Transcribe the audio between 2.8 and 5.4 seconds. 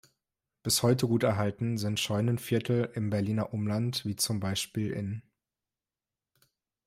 im Berliner Umland, wie zum Beispiel in